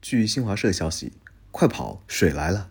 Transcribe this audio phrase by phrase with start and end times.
[0.00, 1.12] 据新华社消息，
[1.50, 2.70] 快跑，水来了！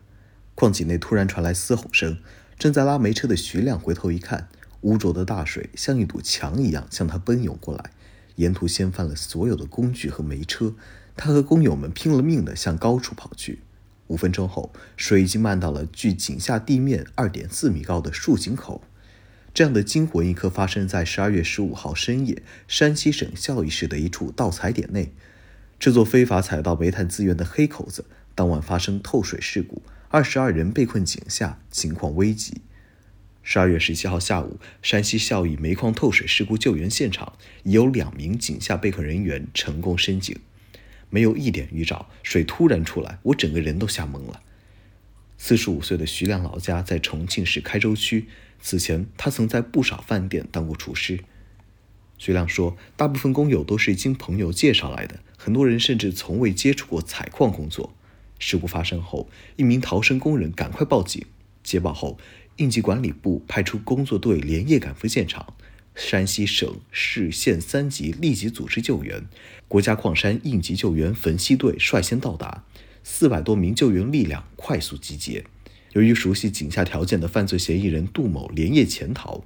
[0.55, 2.19] 矿井内突然传来嘶吼声，
[2.57, 4.47] 正在拉煤车的徐亮回头一看，
[4.81, 7.91] 污浊的大水像一堵墙一样向他奔涌过来，
[8.37, 10.73] 沿途掀翻了所有的工具和煤车。
[11.17, 13.59] 他和工友们拼了命地向高处跑去。
[14.07, 18.81] 五分钟后，水已经漫到了距井下地面二点四米高的竖井口。
[19.53, 25.11] 这样的惊魂一刻发生在十二月十五号深夜，山西省孝义市的一处盗采点内。
[25.79, 32.61] 这座非法采盗煤炭资源的黑口子，当晚发生透水事故，二十二人被困井下，情况危急。
[33.43, 40.35] 十二月十七号下午，山西孝义煤矿透水事故救援现场已有两名井下被困人员成功升井，
[41.11, 44.41] 没有一点预兆，水突然出来，我整个人都吓懵了。
[45.37, 48.27] 四十五岁的徐亮老家在重庆市开州区，
[48.59, 51.19] 此前他曾在不少饭店当过厨师。
[52.17, 57.93] 徐亮说：“大部分工友都是经朋友介绍来的，很多人甚至从未接触过采矿工作。”
[58.39, 61.23] 事故发生后，一名逃生工人赶快报警。
[61.63, 62.17] 接报后，
[62.57, 65.53] 应急管理部派出工作队连夜赶赴现场，
[65.95, 69.25] 山西省市县三级立即组织救援，
[69.67, 72.63] 国家矿山应急救援汾西队率先到达，
[73.03, 75.43] 四百多名救援力量快速集结。
[75.93, 79.43] 由于熟悉井下条件的犯罪嫌疑人杜某连夜潜逃。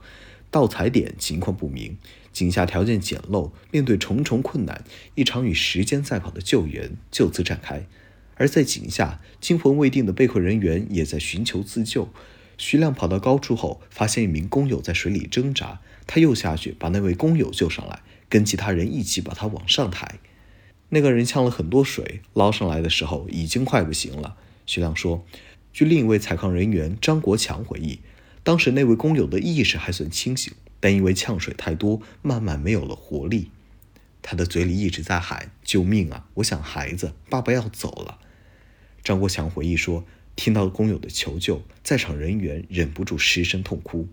[0.51, 1.97] 盗采点情况不明，
[2.33, 4.83] 井下条件简陋，面对重重困难，
[5.15, 7.87] 一场与时间赛跑的救援就此展开。
[8.35, 12.09] 而在井下，惊魂未定的被困人员也在寻求自救。
[12.57, 20.19] 徐亮跑到高处后，发现一名工友在水里挣扎，他又下去把那位工友救上来，跟其他人一起把他往上抬。
[20.89, 24.35] 那个人呛了很多水，捞上来的时候已经快不行了。
[24.65, 25.25] 徐亮说，
[25.71, 27.99] 据另一位采矿人员张国强回忆。
[28.43, 33.51] 当时那位工友的意识还算清醒，但因为呛水太多，慢慢没有了活力。
[34.23, 36.27] 他的嘴里一直在喊：“救命啊！
[36.35, 38.19] 我想孩子，爸爸要走了。”
[39.03, 44.07] 张国强回忆说：“听到工友的求救，在场人员忍不住失声痛哭。”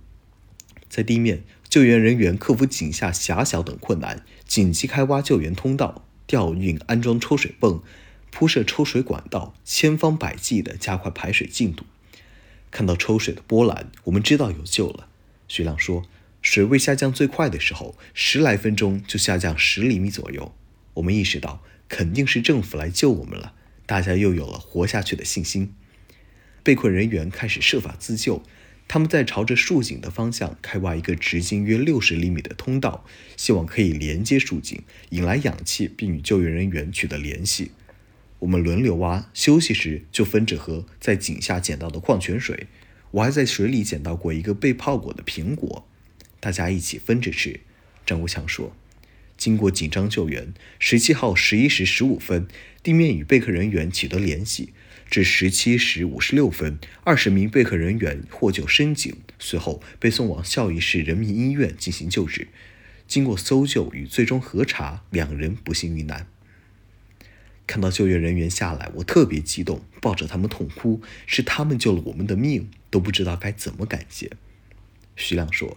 [0.88, 7.82] 在地面，救援人员克服井下狭小等困难，紧急开挖救援通道，调运安装抽水泵，
[8.30, 11.84] 铺设抽水管道，千方百计地加快排水进度。
[12.70, 15.08] 看到抽水的波澜，我们知道有救了。
[15.48, 16.06] 徐亮说
[16.42, 20.54] ：“水位下降最快的时候，十来分钟就下降十厘米左右。
[20.94, 23.54] 我们意识到肯定是政府来救我们了，
[23.86, 25.74] 大家又有了活下去的信心。
[26.62, 28.42] 被困人员开始设法自救，
[28.86, 37.70] 他们在朝着竖井的方向开挖一个直径约六十厘米的通道，希望可以连接竖井，引来氧气，并与救援人员取得联系。”
[38.40, 42.66] 我们轮流挖，休息时就分着喝在井下捡到的矿泉水。
[43.10, 45.88] 我还在水里捡到过一个被泡过的苹果，
[46.38, 47.60] 大家一起分着吃。
[48.06, 48.76] 张国强说
[49.36, 52.46] ：“经过紧张救援，十七号十一时十五分，
[52.82, 54.72] 地面与被困人员取得联系。
[55.10, 62.48] 至十七时五十六分，二十名被困人员获救升井，随后被送往孝义市人民医院进行救治。
[63.06, 66.26] 经过搜救与最终核查，两人不幸遇难。”
[67.68, 71.02] 看到救援人员下来，我特别激动，抱着他们痛哭。
[71.26, 74.32] 是他们救了我们的命，都不知道该怎么感谢。
[75.14, 75.76] 徐亮说：“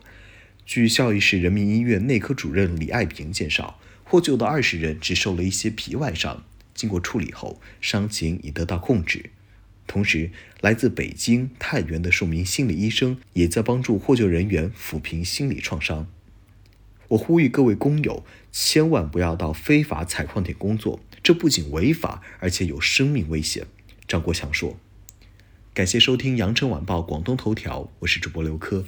[0.66, 9.30] 据孝义市人民医院内科主任李爱平介绍，获救的二十人只受了一些皮外伤，经过处理后，伤情已得到控制。
[9.86, 10.32] 同时，
[10.62, 16.08] 来自北京、太原的数名心理医生也在帮助获救人员抚平心理创伤。”
[17.10, 21.02] 我呼吁各位工友，千万不要到非法采矿点工作。
[21.24, 23.68] 这不仅违法，而且有生命危险。
[24.08, 24.78] 张国强说
[25.74, 28.86] ：“感谢收听羊城晚报广东头条，我是主播刘科。”